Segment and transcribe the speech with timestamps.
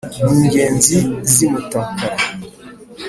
[0.25, 0.95] Ni Ingeri
[1.31, 2.19] z’i Mutakara